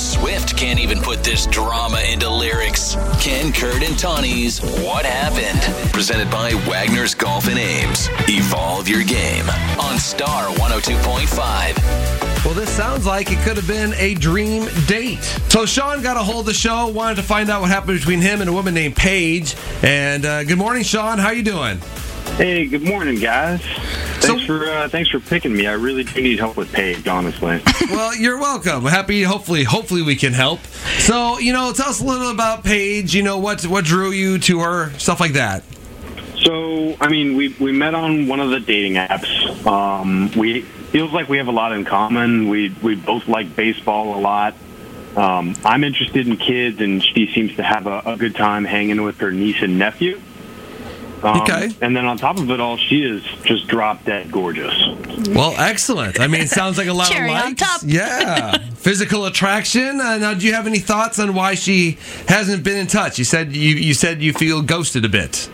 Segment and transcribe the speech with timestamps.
[0.00, 2.96] Swift can't even put this drama into lyrics.
[3.20, 5.60] Ken, Kurt, and Tawinee's What Happened?
[5.92, 8.08] Presented by Wagner's Golf and Ames.
[8.26, 9.44] Evolve your game
[9.78, 12.44] on Star 102.5.
[12.46, 15.22] Well, this sounds like it could have been a dream date.
[15.50, 18.22] So Sean got a hold of the show, wanted to find out what happened between
[18.22, 19.54] him and a woman named Paige.
[19.82, 21.18] And uh, good morning, Sean.
[21.18, 21.76] How you doing?
[22.38, 23.60] Hey, good morning, guys.
[24.20, 25.66] So- Thanks for uh, thanks for picking me.
[25.66, 27.60] I really do need help with Paige, honestly.
[27.90, 28.84] well, you're welcome.
[28.84, 29.22] Happy.
[29.22, 30.60] Hopefully, hopefully we can help.
[30.98, 33.14] So, you know, tell us a little about Paige.
[33.14, 35.64] You know, what what drew you to her, stuff like that.
[36.44, 39.66] so, I mean, we we met on one of the dating apps.
[39.66, 42.48] Um, we feels like we have a lot in common.
[42.48, 44.54] We we both like baseball a lot.
[45.16, 49.02] Um, I'm interested in kids, and she seems to have a, a good time hanging
[49.02, 50.20] with her niece and nephew.
[51.22, 51.70] Um, Okay.
[51.80, 54.74] And then on top of it all, she is just drop dead gorgeous.
[55.28, 56.18] Well, excellent.
[56.20, 57.82] I mean, it sounds like a lot Cherry of on top.
[57.84, 58.56] Yeah.
[58.74, 60.00] Physical attraction.
[60.00, 61.98] Uh, now, do you have any thoughts on why she
[62.28, 63.18] hasn't been in touch?
[63.18, 65.50] You said you you said you feel ghosted a bit.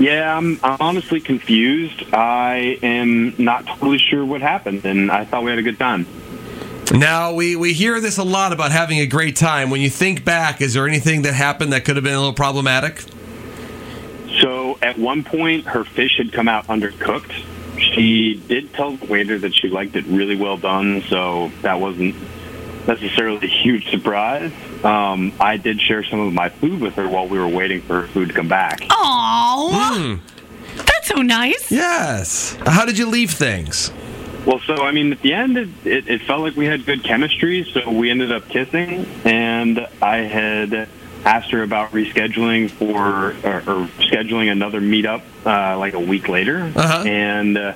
[0.00, 2.02] Yeah, I'm, I'm honestly confused.
[2.12, 6.06] I am not totally sure what happened, and I thought we had a good time.
[6.92, 9.70] Now we we hear this a lot about having a great time.
[9.70, 12.32] When you think back, is there anything that happened that could have been a little
[12.32, 13.04] problematic?
[14.84, 17.32] So at one point, her fish had come out undercooked.
[17.78, 22.14] She did tell the waiter that she liked it really well done, so that wasn't
[22.86, 24.52] necessarily a huge surprise.
[24.84, 28.02] Um, I did share some of my food with her while we were waiting for
[28.02, 28.80] her food to come back.
[28.80, 30.20] Aww.
[30.76, 31.70] That's so nice.
[31.70, 32.56] Yes.
[32.66, 33.90] How did you leave things?
[34.46, 37.02] Well, so I mean, at the end, it, it, it felt like we had good
[37.02, 40.88] chemistry, so we ended up kissing, and I had
[41.24, 46.70] asked her about rescheduling for or, or scheduling another meetup uh, like a week later,
[46.74, 47.04] Uh-huh.
[47.06, 47.72] and uh,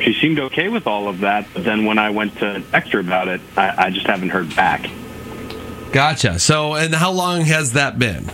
[0.00, 1.46] she seemed okay with all of that.
[1.52, 4.54] But then when I went to text her about it, I, I just haven't heard
[4.56, 4.88] back.
[5.92, 6.38] Gotcha.
[6.38, 8.30] So, and how long has that been?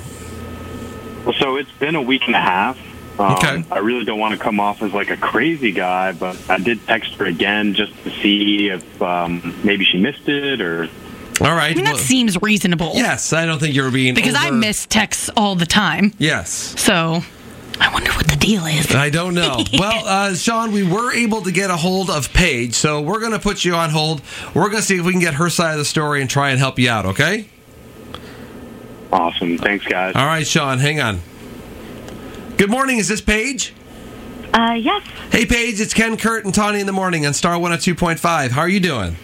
[1.25, 2.79] Well, so it's been a week and a half.
[3.19, 3.65] Um, Okay.
[3.73, 6.87] I really don't want to come off as like a crazy guy, but I did
[6.87, 10.89] text her again just to see if um, maybe she missed it or
[11.41, 11.73] All right.
[11.73, 12.93] I mean, that well, seems reasonable.
[12.95, 16.13] yes, I don't think you're being Because I miss texts all the time.
[16.19, 16.51] Yes.
[16.81, 17.23] So
[17.79, 18.95] I wonder what the deal is.
[18.95, 19.63] I don't know.
[19.79, 23.33] well, uh, Sean, we were able to get a hold of Paige, so we're going
[23.33, 24.23] to put you on hold.
[24.55, 26.51] We're going to see if we can get her side of the story and try
[26.51, 27.49] and help you out, okay?
[29.13, 29.57] awesome.
[29.59, 30.15] Thanks, guys.
[30.15, 31.21] All right, Sean, hang on.
[32.57, 32.99] Good morning.
[32.99, 33.73] Is this Paige?
[34.53, 35.03] Uh, yes.
[35.31, 38.51] Hey, Paige, it's Ken, Kurt, and Tawinee in the morning on Star 102.5.
[38.51, 39.17] How are you doing?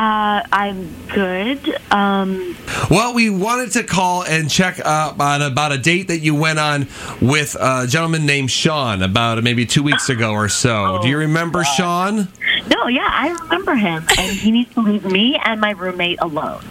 [0.00, 1.76] Uh, I'm good.
[1.90, 2.56] Um,
[2.90, 6.58] Well, we wanted to call and check up on about a date that you went
[6.58, 6.88] on
[7.20, 11.00] with a gentleman named Sean about maybe two weeks ago or so.
[11.02, 12.28] Do you remember Sean?
[12.68, 16.64] no, yeah, I remember him, and he needs to leave me and my roommate alone.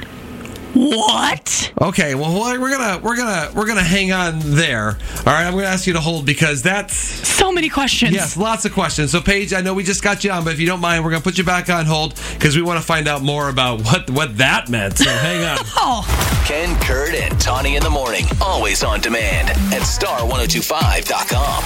[0.88, 1.74] What?
[1.82, 4.98] Okay, well we're gonna we're gonna we're gonna hang on there.
[5.20, 8.14] All right, I'm gonna ask you to hold because that's So many questions.
[8.14, 9.12] yes, lots of questions.
[9.12, 11.12] So Paige, I know we just got you on, but if you don't mind, we're
[11.12, 14.10] gonna put you back on hold because we want to find out more about what
[14.10, 14.98] what that meant.
[14.98, 15.58] So hang on.
[15.82, 16.04] Oh,
[16.46, 18.26] Ken, Kurt, and Tawinee in the morning.
[18.42, 21.64] Always on demand at star1025.com.